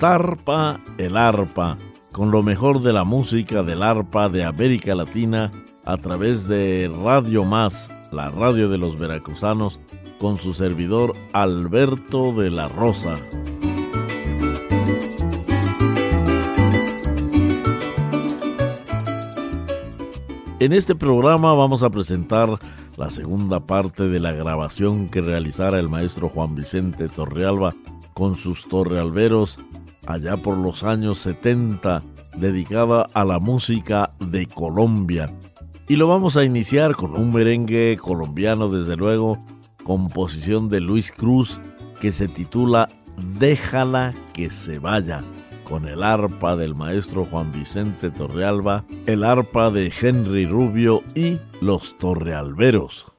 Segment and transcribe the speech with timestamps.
[0.00, 1.76] Zarpa el arpa,
[2.10, 5.50] con lo mejor de la música del arpa de América Latina
[5.84, 9.78] a través de Radio Más, la radio de los veracruzanos,
[10.18, 13.12] con su servidor Alberto de la Rosa.
[20.60, 22.58] En este programa vamos a presentar
[22.96, 27.74] la segunda parte de la grabación que realizara el maestro Juan Vicente Torrealba
[28.14, 29.58] con sus torrealberos
[30.06, 32.00] allá por los años 70,
[32.36, 35.32] dedicada a la música de Colombia.
[35.88, 39.38] Y lo vamos a iniciar con un merengue colombiano, desde luego,
[39.84, 41.58] composición de Luis Cruz,
[42.00, 42.88] que se titula
[43.38, 45.20] Déjala que se vaya,
[45.64, 51.96] con el arpa del maestro Juan Vicente Torrealba, el arpa de Henry Rubio y los
[51.96, 53.09] Torrealberos.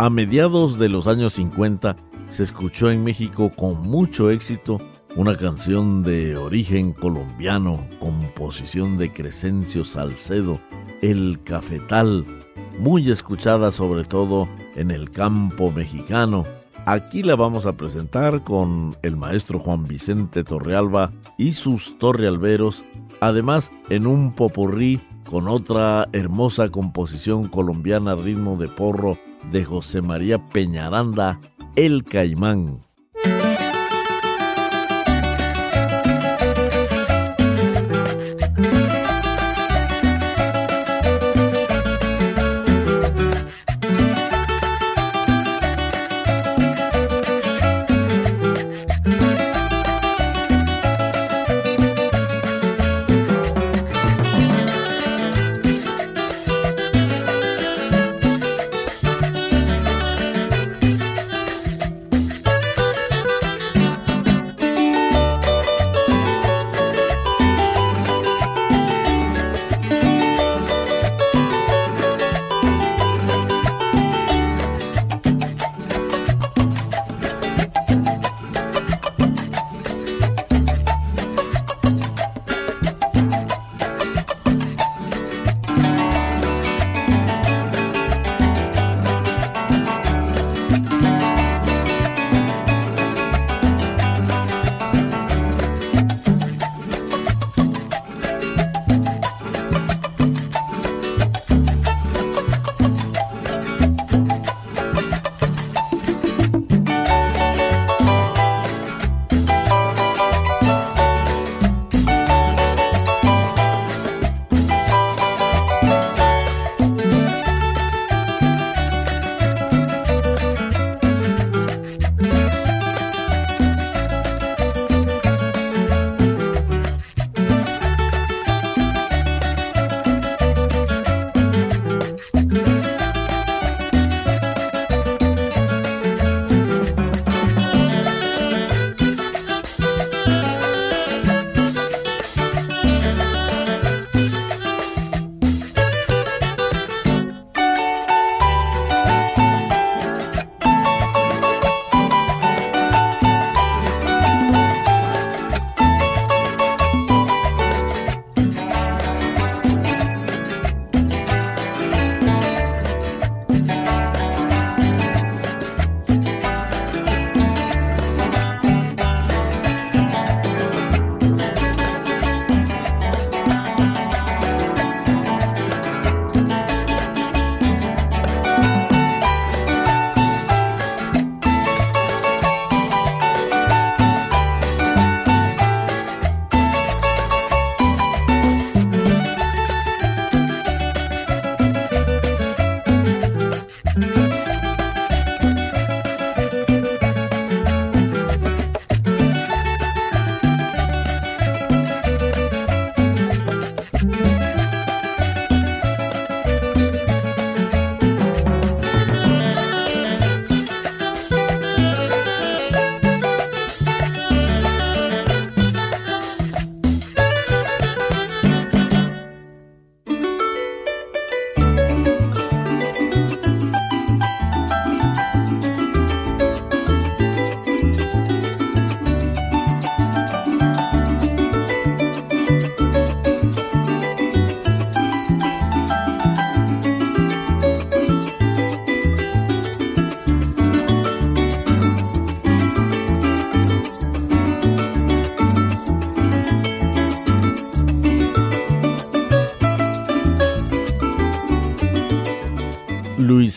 [0.00, 1.96] A mediados de los años 50
[2.30, 4.78] se escuchó en México con mucho éxito
[5.16, 10.60] una canción de origen colombiano, composición de Crescencio Salcedo,
[11.02, 12.24] El Cafetal,
[12.78, 16.44] muy escuchada sobre todo en el campo mexicano.
[16.86, 22.84] Aquí la vamos a presentar con el maestro Juan Vicente Torrealba y sus torrealberos,
[23.18, 29.18] además en un popurrí con otra hermosa composición colombiana ritmo de porro
[29.50, 31.38] de José María Peñaranda,
[31.76, 32.87] El Caimán.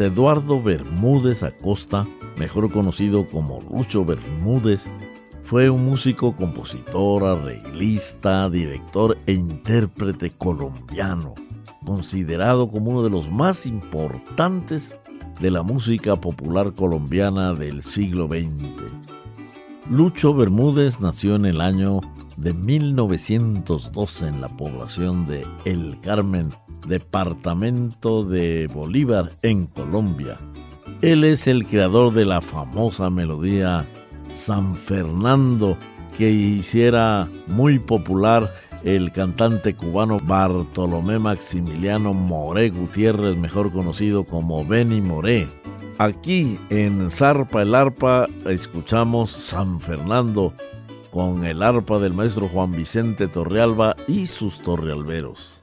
[0.00, 2.06] Eduardo Bermúdez Acosta,
[2.38, 4.90] mejor conocido como Lucho Bermúdez,
[5.42, 11.34] fue un músico, compositor, arreglista, director e intérprete colombiano,
[11.84, 14.98] considerado como uno de los más importantes
[15.40, 18.66] de la música popular colombiana del siglo XX.
[19.90, 22.00] Lucho Bermúdez nació en el año
[22.36, 26.48] de 1912 en la población de El Carmen,
[26.86, 30.38] departamento de Bolívar, en Colombia.
[31.02, 33.86] Él es el creador de la famosa melodía
[34.34, 35.76] San Fernando
[36.16, 38.54] que hiciera muy popular
[38.84, 45.48] el cantante cubano Bartolomé Maximiliano Moré Gutiérrez, mejor conocido como Benny Moré.
[45.98, 50.52] Aquí en Zarpa el Arpa escuchamos San Fernando
[51.10, 55.58] con el arpa del maestro Juan Vicente Torrealba y sus torrealberos.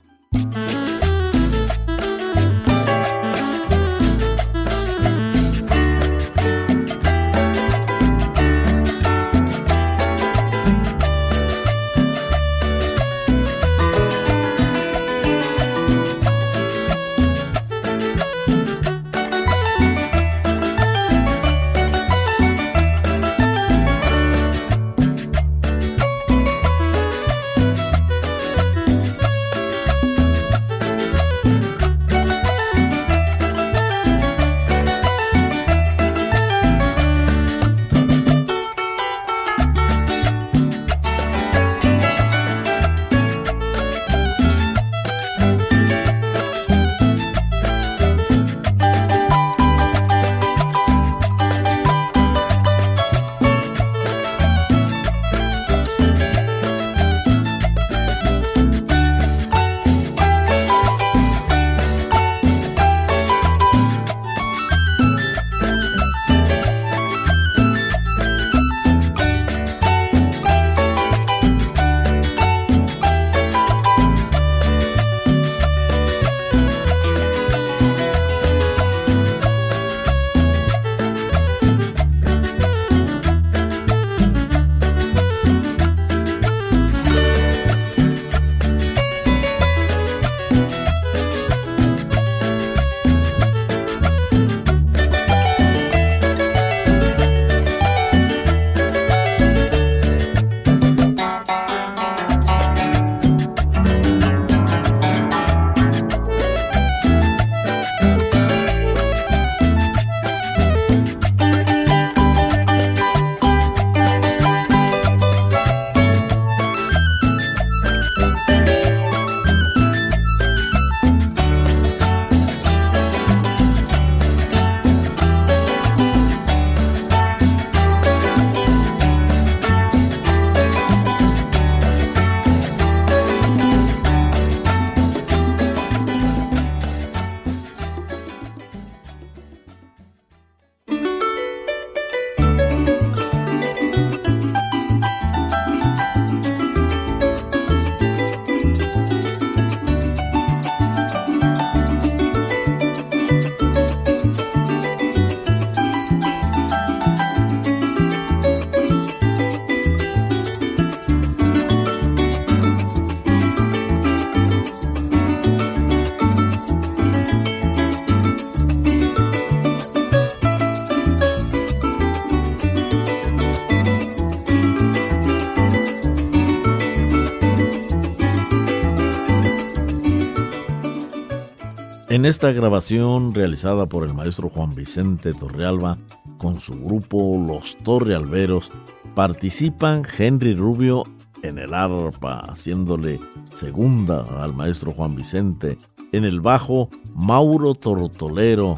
[182.24, 185.98] En esta grabación realizada por el maestro Juan Vicente Torrealba
[186.38, 188.70] con su grupo Los Torrealberos,
[189.14, 191.04] participan Henry Rubio
[191.42, 193.20] en el arpa, haciéndole
[193.58, 195.78] segunda al maestro Juan Vicente,
[196.14, 198.76] en el bajo Mauro Tortolero,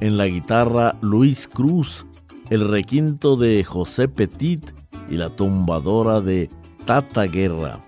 [0.00, 2.06] en la guitarra Luis Cruz,
[2.48, 4.72] el requinto de José Petit
[5.10, 6.48] y la tumbadora de
[6.86, 7.78] Tata Guerra.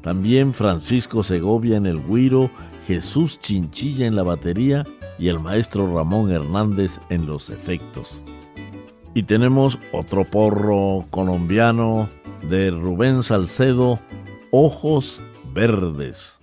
[0.00, 2.48] También Francisco Segovia en el guiro
[2.90, 4.84] Jesús Chinchilla en la batería
[5.16, 8.20] y el maestro Ramón Hernández en los efectos.
[9.14, 12.08] Y tenemos otro porro colombiano
[12.42, 14.00] de Rubén Salcedo,
[14.50, 15.22] Ojos
[15.54, 16.39] Verdes.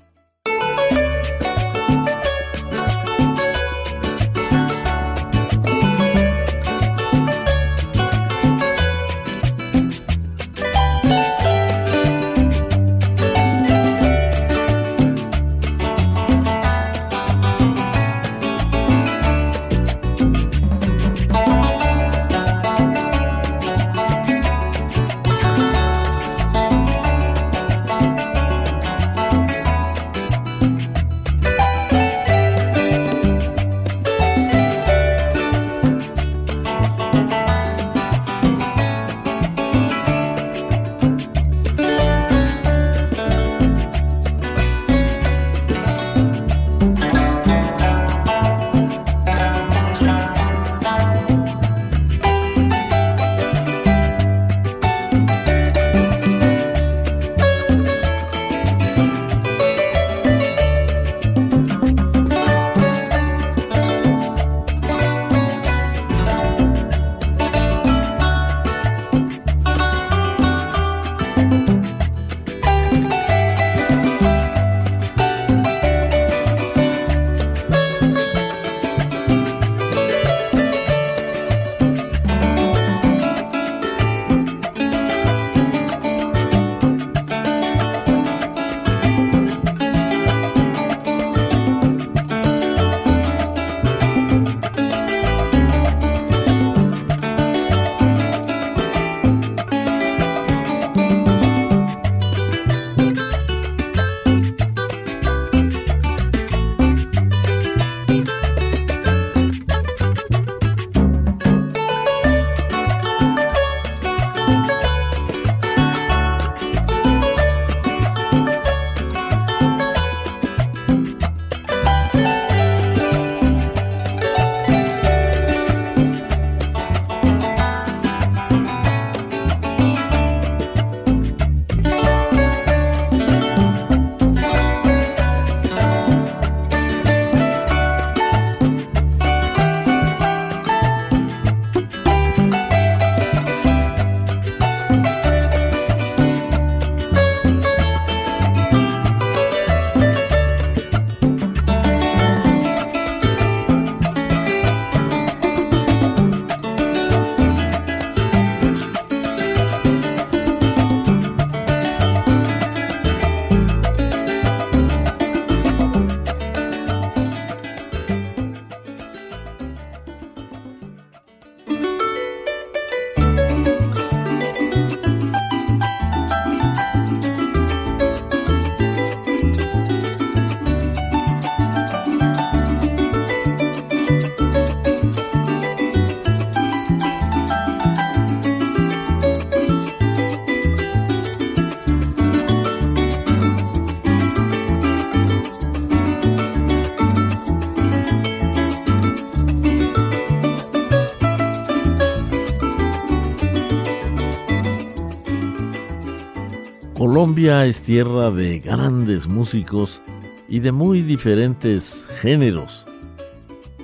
[207.38, 210.02] Colombia es tierra de grandes músicos
[210.50, 212.84] y de muy diferentes géneros.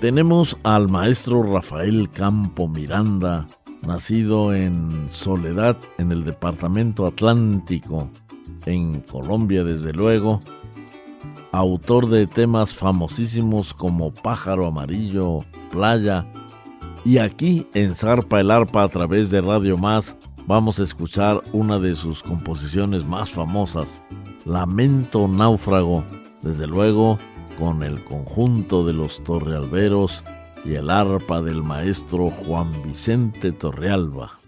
[0.02, 3.46] Tenemos al maestro Rafael Campo Miranda,
[3.86, 8.10] nacido en Soledad, en el departamento Atlántico,
[8.66, 10.40] en Colombia desde luego,
[11.52, 16.26] autor de temas famosísimos como Pájaro Amarillo, Playa,
[17.06, 20.16] y aquí en Zarpa el Arpa a través de Radio Más
[20.48, 24.02] vamos a escuchar una de sus composiciones más famosas,
[24.46, 26.04] Lamento Náufrago,
[26.42, 27.18] desde luego
[27.60, 30.24] con el conjunto de los Torrealberos
[30.66, 34.43] y el arpa del maestro Juan Vicente Torrealba.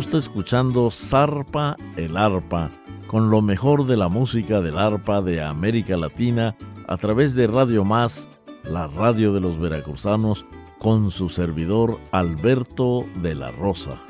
[0.00, 2.70] Usted escuchando Zarpa el Arpa,
[3.06, 6.56] con lo mejor de la música del arpa de América Latina
[6.88, 8.26] a través de Radio Más,
[8.64, 10.46] la radio de los veracruzanos,
[10.78, 14.00] con su servidor Alberto de la Rosa.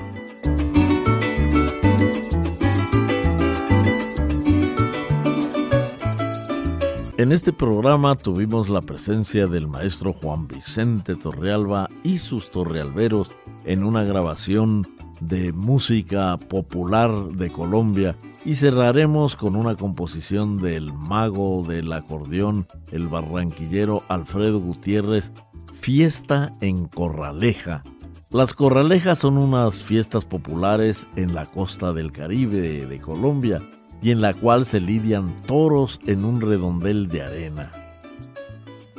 [7.17, 13.29] En este programa tuvimos la presencia del maestro Juan Vicente Torrealba y sus torrealberos
[13.65, 14.87] en una grabación
[15.21, 23.09] de música popular de Colombia y cerraremos con una composición del mago del acordeón, el
[23.09, 25.31] barranquillero Alfredo Gutiérrez,
[25.73, 27.83] Fiesta en Corraleja.
[28.31, 33.61] Las Corralejas son unas fiestas populares en la costa del Caribe de Colombia
[34.03, 37.90] y en la cual se lidian toros en un redondel de arena.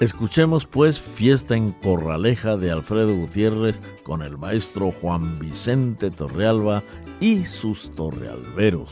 [0.01, 6.81] Escuchemos pues Fiesta en Corraleja de Alfredo Gutiérrez con el maestro Juan Vicente Torrealba
[7.19, 8.91] y sus torrealberos.